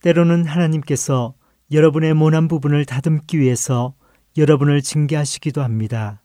[0.01, 1.35] 때로는 하나님께서
[1.71, 3.93] 여러분의 모난 부분을 다듬기 위해서
[4.37, 6.23] 여러분을 징계하시기도 합니다.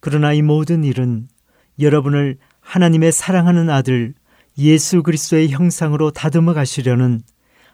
[0.00, 1.28] 그러나 이 모든 일은
[1.78, 4.14] 여러분을 하나님의 사랑하는 아들
[4.56, 7.20] 예수 그리스도의 형상으로 다듬어 가시려는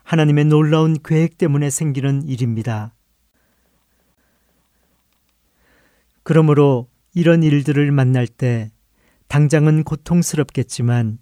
[0.04, 2.94] 하나님의 놀라운 계획 때문에 생기는 일입니다.
[6.22, 8.70] 그러므로 이런 일들을 만날 때
[9.28, 11.18] 당장은 고통스럽겠지만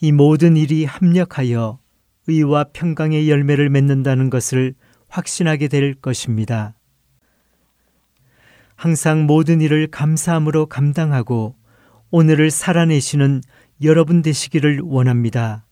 [0.00, 1.78] 이 모든 일이 합력하여
[2.26, 4.74] 의와 평강의 열매를 맺는다는 것을
[5.08, 6.74] 확신하게 될 것입니다.
[8.74, 11.56] 항상 모든 일을 감사함으로 감당하고
[12.10, 13.40] 오늘을 살아내시는
[13.82, 15.64] 여러분 되시기를 원합니다.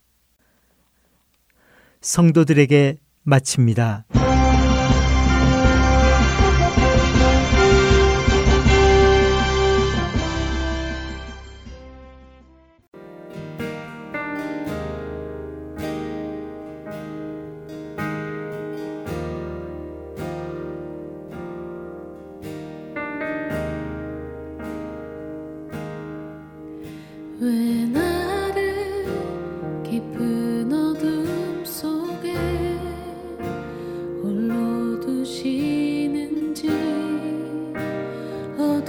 [2.02, 4.04] 성도들에게 마칩니다.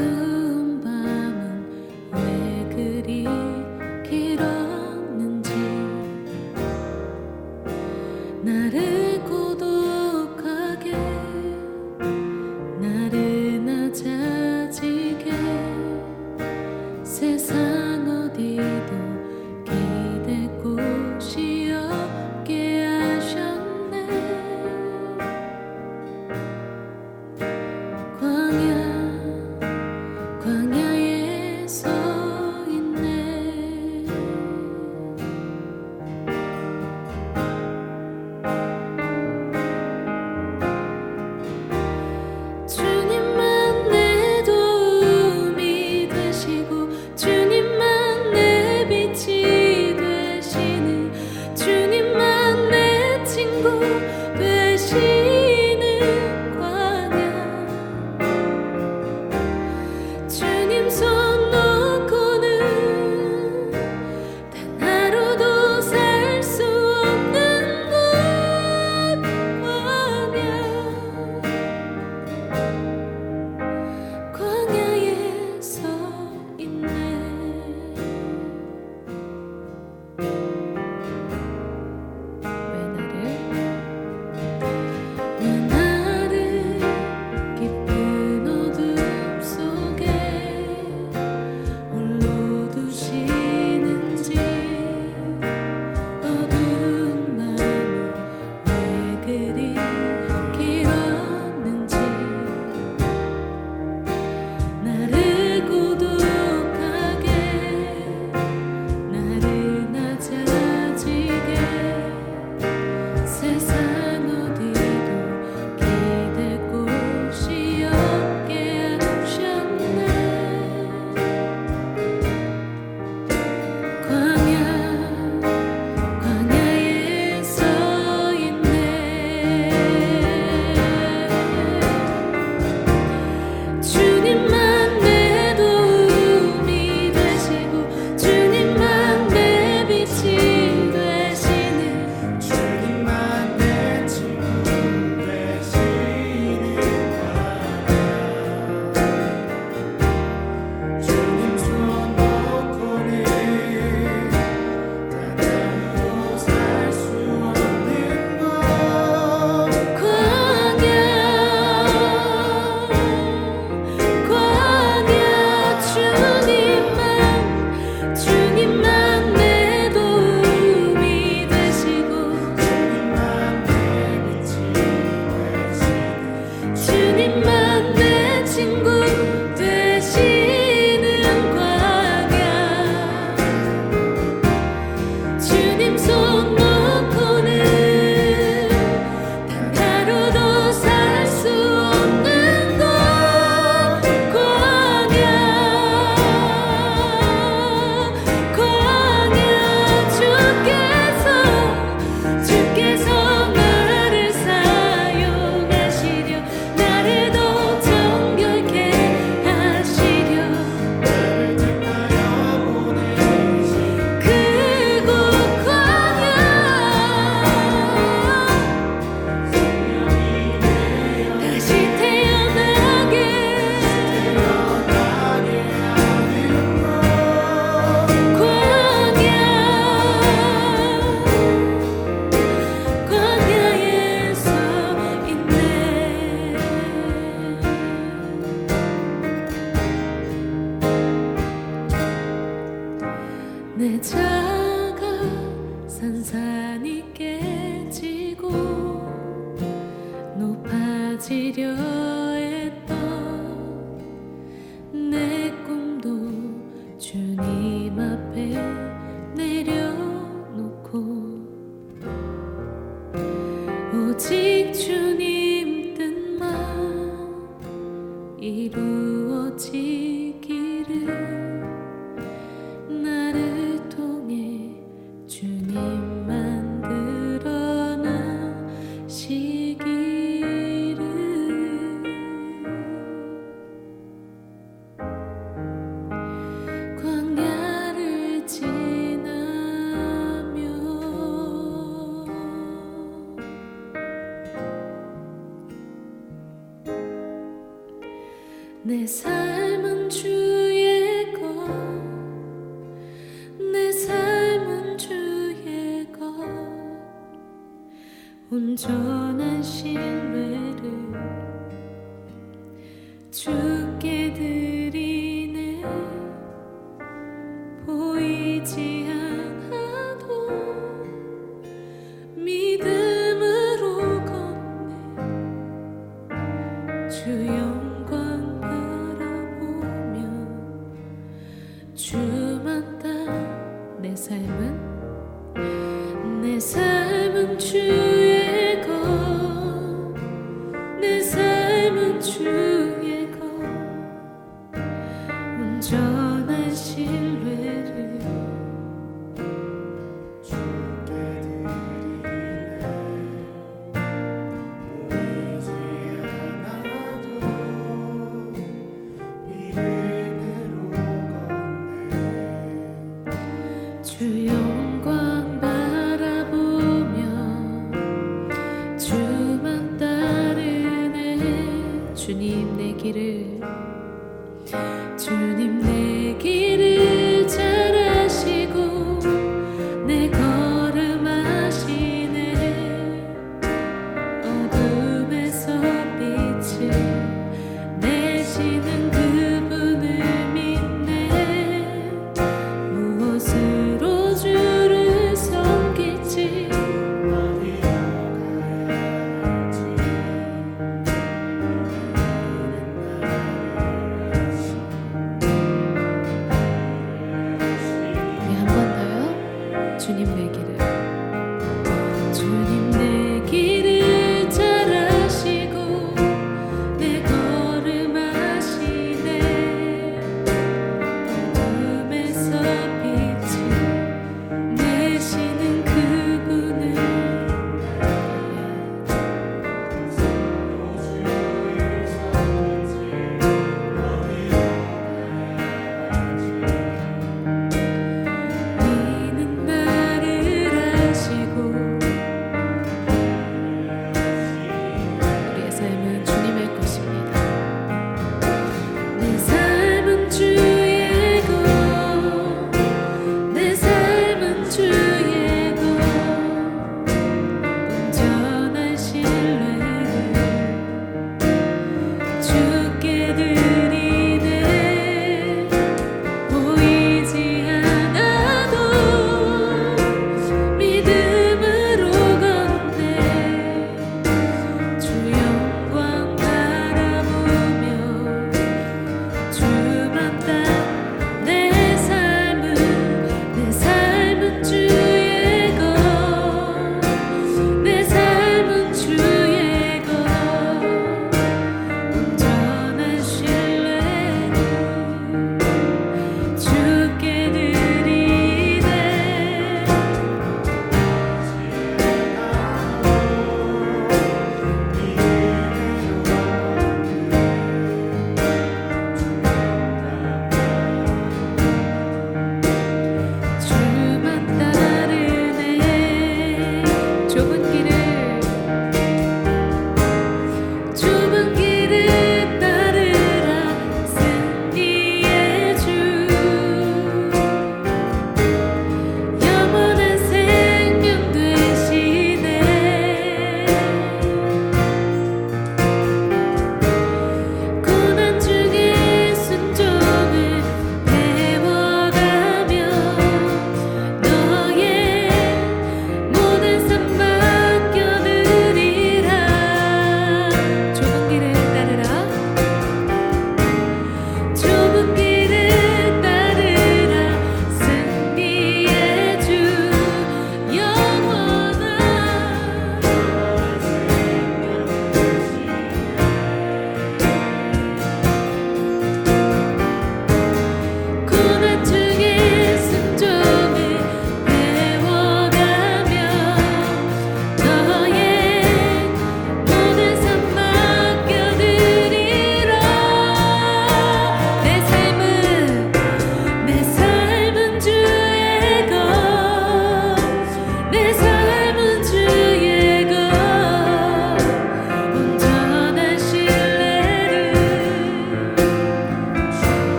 [0.00, 0.39] 어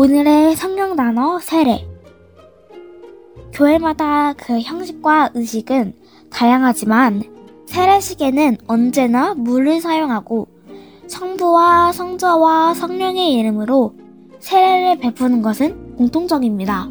[0.00, 1.84] 오늘의 성경 단어 세례.
[3.52, 5.92] 교회마다 그 형식과 의식은
[6.30, 7.24] 다양하지만
[7.66, 10.46] 세례식에는 언제나 물을 사용하고
[11.08, 13.96] 성부와 성자와 성령의 이름으로
[14.38, 16.88] 세례를 베푸는 것은 공통적입니다.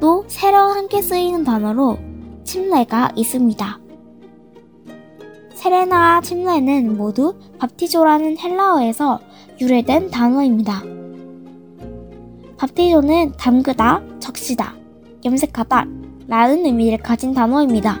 [0.00, 1.98] 또 세례와 함께 쓰이는 단어로
[2.42, 3.80] 침례가 있습니다.
[5.52, 9.20] 세례나 침례는 모두 밥티조라는 헬라어에서
[9.60, 11.03] 유래된 단어입니다.
[12.56, 14.74] 밥티조는 담그다, 적시다,
[15.24, 15.86] 염색하다
[16.28, 18.00] 라는 의미를 가진 단어입니다.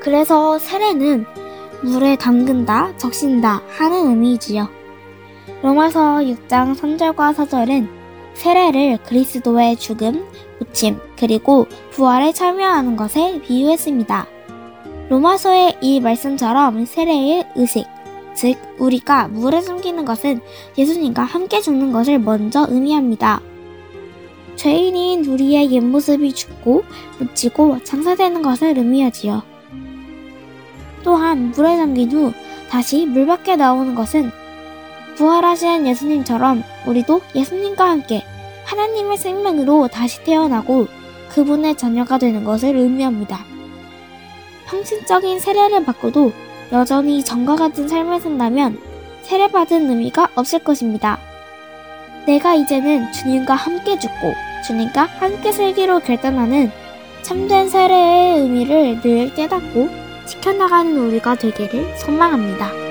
[0.00, 1.26] 그래서 세례는
[1.82, 4.68] 물에 담근다, 적신다 하는 의미이지요.
[5.62, 7.88] 로마서 6장 3절과 4절은
[8.34, 10.26] 세례를 그리스도의 죽음,
[10.58, 14.26] 고침, 그리고 부활에 참여하는 것에 비유했습니다.
[15.10, 17.84] 로마서의 이 말씀처럼 세례의 의식,
[18.34, 20.40] 즉 우리가 물에 숨기는 것은
[20.78, 23.40] 예수님과 함께 죽는 것을 먼저 의미합니다.
[24.56, 26.84] 죄인인 우리의 옛모습이 죽고
[27.18, 29.42] 묻히고 장사되는 것을 의미하지요.
[31.02, 32.32] 또한 물에 잠긴 후
[32.68, 34.30] 다시 물 밖에 나오는 것은
[35.16, 38.22] 부활하신 예수님처럼 우리도 예수님과 함께
[38.64, 40.86] 하나님의 생명으로 다시 태어나고
[41.30, 43.44] 그분의 자녀가 되는 것을 의미합니다.
[44.66, 46.32] 형식적인 세례를 받고도
[46.72, 48.78] 여전히 전과 같은 삶을 산다면
[49.22, 51.18] 세례받은 의미가 없을 것입니다.
[52.26, 54.34] 내가 이제는 주님과 함께 죽고
[54.66, 56.70] 주님과 함께 살기로 결단하는
[57.22, 59.88] 참된 세례의 의미를 늘 깨닫고
[60.26, 62.89] 지켜나가는 우리가 되기를 소망합니다.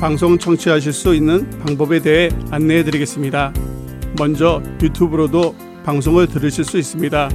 [0.00, 3.52] 방송 청취하실 수 있는 방법에 대해 안내해 드리겠습니다.
[4.16, 7.28] 먼저 유튜브로도 방송을 들으실 수 있습니다.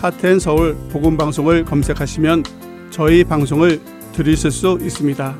[0.00, 2.44] 하텐 서울 복음 방송을 검색하시면
[2.90, 3.80] 저희 방송을
[4.14, 5.36] 들으실 수 있습니다.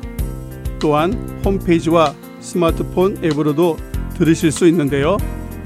[0.79, 3.77] 또한 홈페이지와 스마트폰 앱으로도
[4.13, 5.17] 들으실 수 있는데요.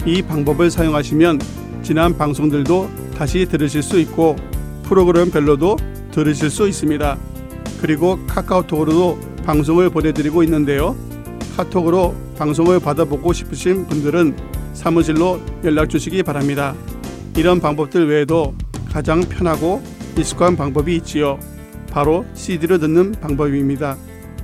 [0.05, 1.41] 이 방법을 사용하시면
[1.83, 4.37] 지난 방송들도 다시 들으실 수 있고
[4.83, 5.75] 프로그램별로도
[6.11, 7.17] 들으실 수 있습니다.
[7.81, 10.95] 그리고 카카오톡으로도 방송을 보내드리고 있는데요.
[11.55, 14.35] 카톡으로 방송을 받아보고 싶으신 분들은
[14.73, 16.75] 사무실로 연락 주시기 바랍니다.
[17.37, 18.55] 이런 방법들 외에도
[18.91, 19.81] 가장 편하고
[20.17, 21.39] 익숙한 방법이 있지요.
[21.91, 23.97] 바로 CD로 듣는 방법입니다.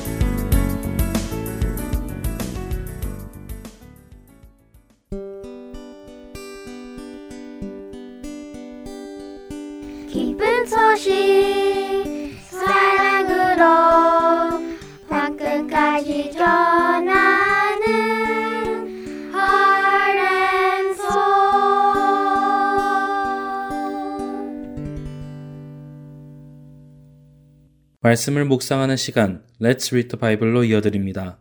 [28.17, 31.37] 말씀을 묵상하는 시간 Let's Read the Bible로 이어드립니다.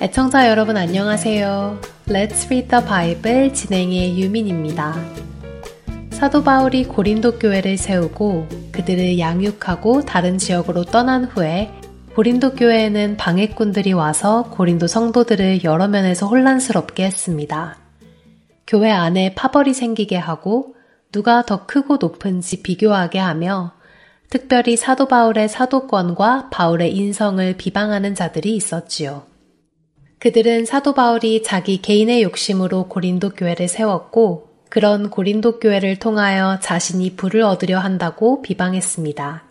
[0.00, 1.80] 애청자 여러분 안녕하세요.
[2.06, 4.96] Let's Read the Bible 진행의 유민입니다.
[6.10, 11.70] 사도 바울이 고린도 교회를 세우고 그들을 양육하고 다른 지역으로 떠난 후에
[12.14, 17.81] 고린도 교회에는 방해꾼들이 와서 고린도 성도들을 여러 면에서 혼란스럽게 했습니다.
[18.72, 20.74] 교회 안에 파벌이 생기게 하고
[21.12, 23.74] 누가 더 크고 높은지 비교하게 하며
[24.30, 29.24] 특별히 사도 바울의 사도권과 바울의 인성을 비방하는 자들이 있었지요.
[30.20, 37.42] 그들은 사도 바울이 자기 개인의 욕심으로 고린도 교회를 세웠고 그런 고린도 교회를 통하여 자신이 부를
[37.42, 39.44] 얻으려 한다고 비방했습니다.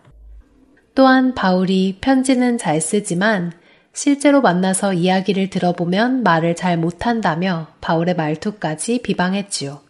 [0.96, 3.52] 또한 바울이 편지는 잘 쓰지만
[3.94, 9.82] 실제로 만나서 이야기를 들어보면 말을 잘 못한다며 바울의 말투까지 비방했지요.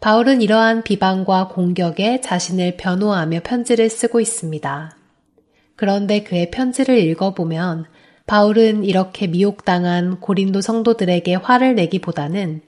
[0.00, 4.96] 바울은 이러한 비방과 공격에 자신을 변호하며 편지를 쓰고 있습니다.
[5.74, 7.86] 그런데 그의 편지를 읽어보면
[8.26, 12.60] 바울은 이렇게 미혹당한 고린도 성도들에게 화를 내기보다는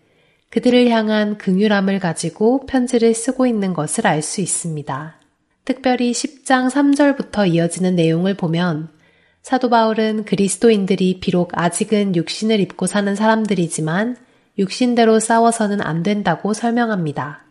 [0.50, 5.20] 그들을 향한 긍휼함을 가지고 편지를 쓰고 있는 것을 알 수 있습니다.
[5.64, 8.88] 특별히 10장 3절부터 이어지는 내용을 보면
[9.42, 14.16] 사도 바울은 그리스도인들이 비록 아직은 육신을 입고 사는 사람들이지만
[14.58, 17.44] 육신대로 싸워서는 안 된다고 설명합니다.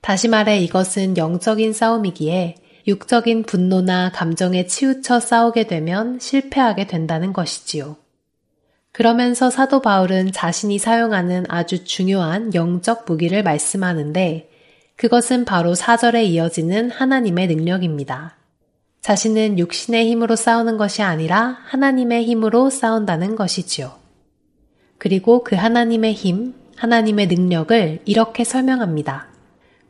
[0.00, 2.56] 다시 말해 이것은 영적인 싸움이기에
[2.86, 7.96] 육적인 분노나 감정에 치우쳐 싸우게 되면 실패하게 된다는 것이지요.
[8.92, 14.48] 그러면서 사도 바울은 자신이 사용하는 아주 중요한 영적 무기를 말씀하는데
[14.96, 18.36] 그것은 바로 사절에 이어지는 하나님의 능력입니다.
[19.04, 23.92] 자신은 육신의 힘으로 싸우는 것이 아니라 하나님의 힘으로 싸운다는 것이지요.
[24.96, 29.26] 그리고 그 하나님의 힘, 하나님의 능력을 이렇게 설명합니다.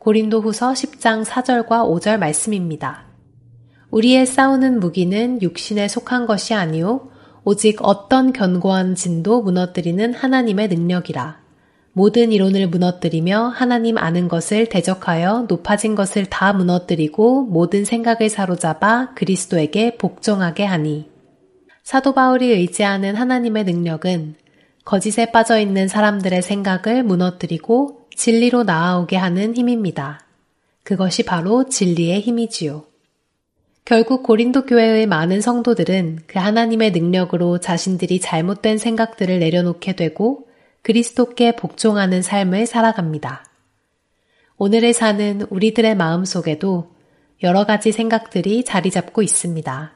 [0.01, 3.05] 고린도 후서 10장 4절과 5절 말씀입니다.
[3.93, 7.09] 우리의 싸우는 무기는 육신에 속한 것이 아니요
[7.45, 11.44] 오직 어떤 견고한 진도 무너뜨리는 하나님의 능력이라.
[11.97, 19.97] 모든 이론을 무너뜨리며 하나님 아는 것을 대적하여 높아진 것을 다 무너뜨리고 모든 생각을 사로잡아 그리스도에게
[19.97, 21.09] 복종하게 하니.
[21.85, 24.35] 사도 바울이 의지하는 하나님의 능력은
[24.85, 30.27] 거짓에 빠져 있는 사람들의 생각을 무너뜨리고 진리로 나아오게 하는 힘입니다.
[30.83, 32.87] 그것이 바로 진리의 힘이지요.
[33.85, 40.49] 결국 고린도 교회의 많은 성도들은 그 하나님의 능력으로 자신들이 잘못된 생각들을 내려놓게 되고
[40.85, 43.47] 그리스도께 복종하는 삶을 살아갑니다.
[44.59, 46.93] 오늘의 사는 우리들의 마음 속에도
[47.43, 49.93] 여러 가지 생각들이 자리 잡고 있습니다.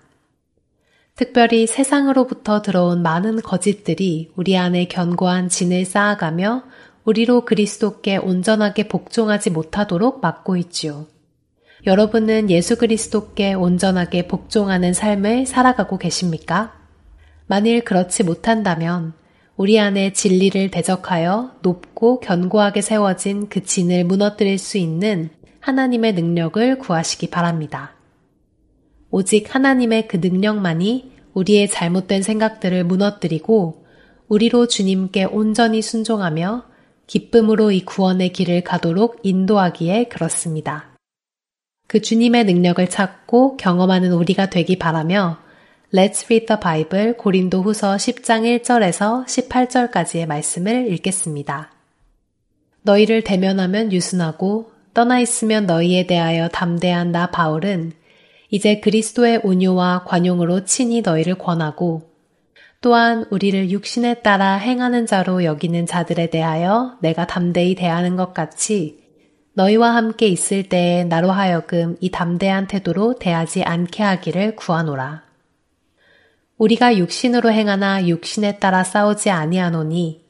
[1.15, 6.63] 특별히 세상으로부터 들어온 많은 거짓들이 우리 안에 견고한 진을 쌓아가며
[7.05, 11.07] 우리로 그리스도께 온전하게 복종하지 못하도록 막고 있지요.
[11.87, 16.73] 여러분은 예수 그리스도께 온전하게 복종하는 삶을 살아가고 계십니까?
[17.47, 19.13] 만일 그렇지 못한다면
[19.59, 27.29] 우리 안에 진리를 대적하여 높고 견고하게 세워진 그 진을 무너뜨릴 수 있는 하나님의 능력을 구하시기
[27.31, 27.97] 바랍니다.
[29.11, 33.85] 오직 하나님의 그 능력만이 우리의 잘못된 생각들을 무너뜨리고
[34.29, 36.65] 우리로 주님께 온전히 순종하며
[37.09, 40.97] 기쁨으로 이 구원의 길을 가도록 인도하기에 그렇습니다.
[41.89, 45.48] 그 주님의 능력을 찾고 경험하는 우리가 되기 바라며
[45.91, 51.73] Let's read the Bible 고린도 후서 10장 1절에서 18절까지의 말씀을 읽겠습니다.
[52.83, 57.93] 너희를 대면하면 유순하고 떠나 있으면 너희에 대하여 담대한 나 바울은
[58.51, 62.11] 이제 그리스도의 온유와 관용으로 친히 너희를 권하고
[62.83, 69.03] 또한 우리를 육신에 따라 행하는 자로 여기는 자들에 대하여 내가 담대히 대하는 것 같이
[69.55, 75.28] 너희와 함께 있을 때에 나로 하여금 이 담대한 태도로 대하지 않게 하기를 구하노라.
[76.59, 80.25] 우리가 육신으로 행하나 육신에 따라 싸우지 아니하노니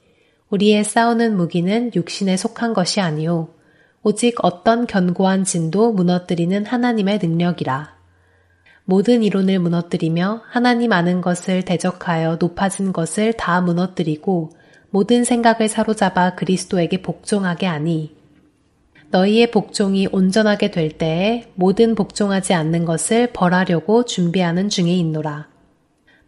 [0.51, 3.49] 우리의 싸우는 무기는 육신에 속한 것이 아니요
[4.03, 7.97] 오직 어떤 견고한 진도 무너뜨리는 하나님의 능력이라.
[8.85, 14.51] 모든 이론을 무너뜨리며 하나님 아는 것을 대적하여 높아진 것을 다 무너뜨리고
[14.91, 18.16] 모든 생각을 사로잡아 그리스도에게 복종하게 하니
[19.11, 25.58] 너희의 복종이 온전하게 될 때에 모든 복종하지 않는 것을 벌하려고 준비하는 중에 있노라.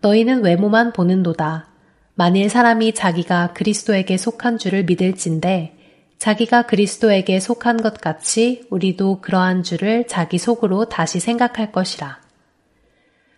[0.01, 1.69] 너희는 외모만 보는도다.
[2.15, 5.77] 만일 사람이 자기가 그리스도에게 속한 줄을 믿을진데
[6.19, 12.21] 자기가 그리스도에게 속한 것 같이 우리도 그러한 줄을 자기 속으로 다시 생각할 것이라.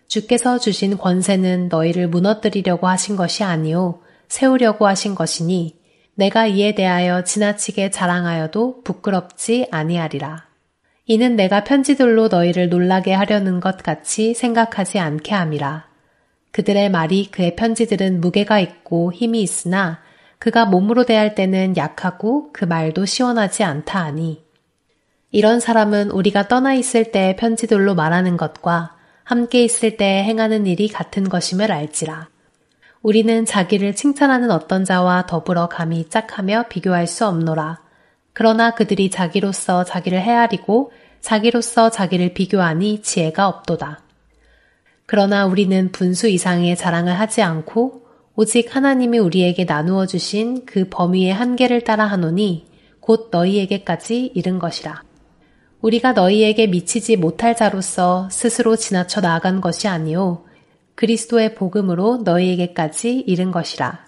[0.09, 5.81] 주께서 주신 권세는 너희를 무너뜨리려고 하신 것이 아니요 세우려고 하신 것이니
[6.15, 10.47] 내가 이에 대하여 지나치게 자랑하여도 부끄럽지 아니하리라.
[11.07, 15.92] 이는 내가 편지들로 너희를 놀라게 하려는 것 같이 생각하지 않게 함이라.
[16.53, 20.01] 그들의 말이 그의 편지들은 무게가 있고 힘이 있으나
[20.39, 24.43] 그가 몸으로 대할 때는 약하고 그 말도 시원하지 않다 하니.
[25.31, 31.29] 이런 사람은 우리가 떠나 있을 때의 편지들로 말하는 것과 함께 있을 때 행하는 일이 같은
[31.29, 32.29] 것임을 알지라.
[33.03, 37.81] 우리는 자기를 칭찬하는 어떤 자와 더불어 감히 짝하며 비교할 수 없노라.
[38.33, 44.01] 그러나 그들이 자기로서 자기를 헤아리고 자기로서 자기를 비교하니 지혜가 없도다.
[45.13, 51.83] 그러나 우리는 분수 이상의 자랑을 하지 않고 오직 하나님이 우리에게 나누어 주신 그 범위의 한계를
[51.83, 52.65] 따라 하노니
[52.99, 55.03] 곧 너희에게까지 이른 것이라.
[55.83, 60.47] 우리가 너희에게 미치지 못할 자로서 스스로 지나쳐 나아간 것이 아니요
[60.95, 64.07] 그리스도의 복음으로 너희에게까지 이른 것이라.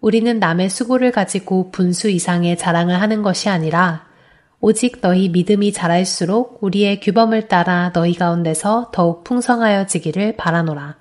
[0.00, 4.05] 우리는 남의 수고를 가지고 분수 이상의 자랑을 하는 것이 아니라
[4.68, 10.96] 오직 너희 믿음이 자랄수록 우리의 규범을 따라 너희 가운데서 더욱 풍성하여지기를 바라노라.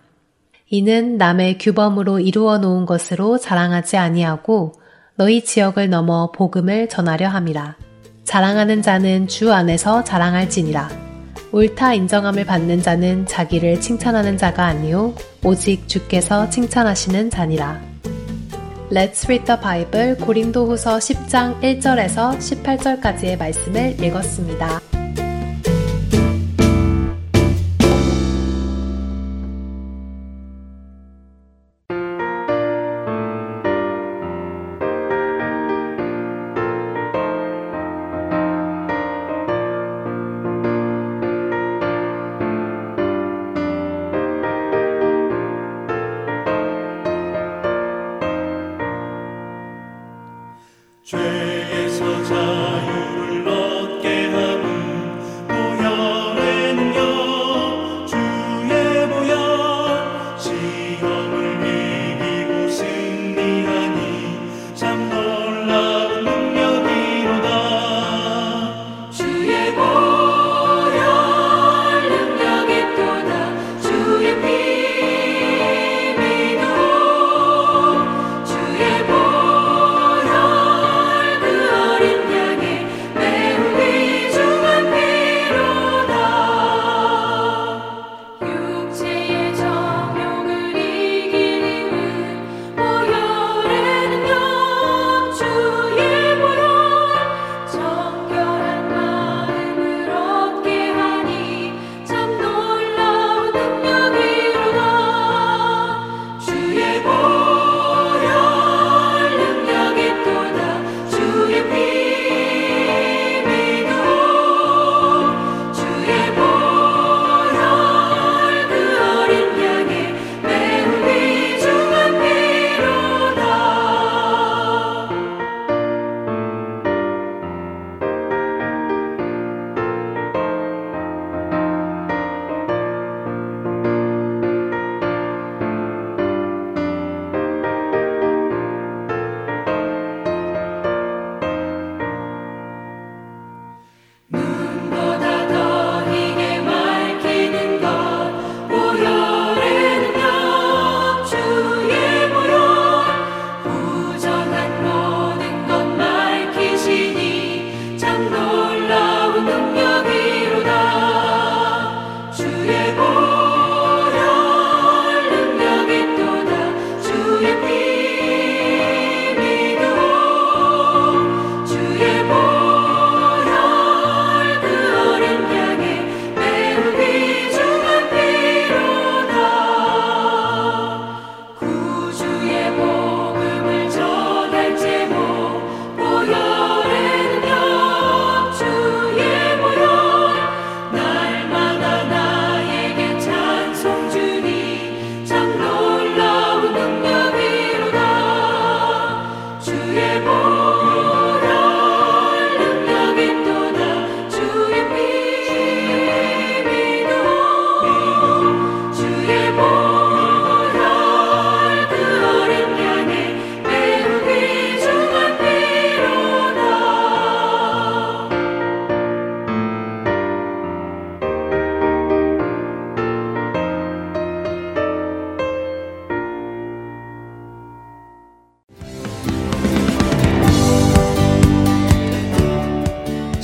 [0.70, 4.74] 이는 남의 규범으로 이루어 놓은 것으로 자랑하지 아니하고
[5.16, 7.76] 너희 지역을 넘어 복음을 전하려 함이라.
[8.24, 10.88] 자랑하는 자는 주 안에서 자랑할지니라.
[11.52, 17.95] 옳다 인정함을 받는 자는 자기를 칭찬하는 자가 아니요 오직 주께서 칭찬하시는 자니라.
[18.92, 24.95] Let's read the Bible 고린도후서 10장 1절에서 18절까지의 말씀을 읽었습니다.